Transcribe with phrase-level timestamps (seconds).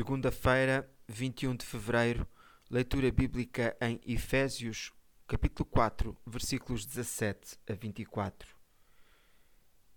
[0.00, 2.26] Segunda-feira, 21 de fevereiro,
[2.70, 4.94] leitura bíblica em Efésios,
[5.28, 8.56] capítulo 4, versículos 17 a 24.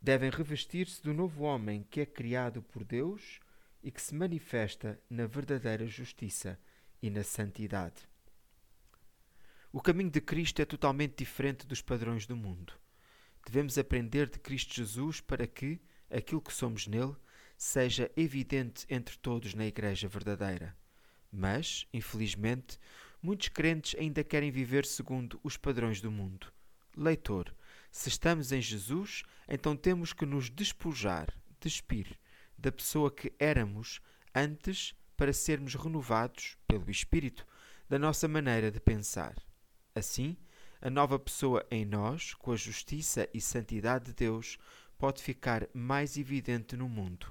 [0.00, 3.40] Devem revestir-se do novo homem que é criado por Deus
[3.82, 6.58] e que se manifesta na verdadeira justiça
[7.02, 8.08] e na santidade.
[9.70, 12.72] O caminho de Cristo é totalmente diferente dos padrões do mundo.
[13.44, 15.78] Devemos aprender de Cristo Jesus para que
[16.10, 17.14] aquilo que somos nele
[17.60, 20.74] seja evidente entre todos na Igreja verdadeira.
[21.30, 22.78] Mas, infelizmente,
[23.22, 26.50] muitos crentes ainda querem viver segundo os padrões do mundo.
[26.96, 27.54] Leitor,
[27.92, 31.28] se estamos em Jesus, então temos que nos despojar,
[31.60, 32.18] despir,
[32.56, 34.00] da pessoa que éramos
[34.34, 37.46] antes para sermos renovados pelo Espírito
[37.90, 39.36] da nossa maneira de pensar.
[39.94, 40.34] Assim,
[40.80, 44.56] a nova pessoa em nós, com a justiça e santidade de Deus,
[44.96, 47.30] pode ficar mais evidente no mundo